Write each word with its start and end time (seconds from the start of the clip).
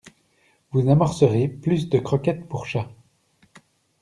Vous 0.71 0.89
amorcerez 0.89 1.47
plus 1.47 1.87
de 1.87 1.99
croquettes 1.99 2.47
pour 2.49 2.65
chats. 2.65 2.89